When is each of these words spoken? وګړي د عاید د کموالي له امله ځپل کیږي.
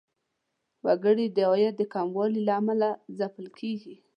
وګړي 0.85 1.27
د 1.35 1.37
عاید 1.49 1.73
د 1.77 1.81
کموالي 1.93 2.41
له 2.47 2.53
امله 2.59 2.89
ځپل 3.17 3.45
کیږي. 3.59 3.95